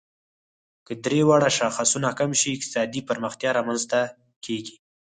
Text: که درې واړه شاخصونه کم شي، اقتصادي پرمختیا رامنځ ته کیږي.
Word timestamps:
که 0.85 0.93
درې 1.05 1.19
واړه 1.27 1.49
شاخصونه 1.57 2.09
کم 2.19 2.31
شي، 2.39 2.49
اقتصادي 2.53 3.01
پرمختیا 3.09 3.49
رامنځ 3.57 3.81
ته 3.91 4.01
کیږي. 4.45 4.75